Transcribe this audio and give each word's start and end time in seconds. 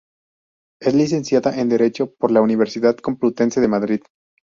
Es 0.81 0.95
licenciada 0.95 1.55
en 1.59 1.69
derecho 1.69 2.11
por 2.15 2.31
la 2.31 2.41
Universidad 2.41 2.97
Complutense 2.97 3.61
de 3.61 3.67
Madrid. 3.67 4.01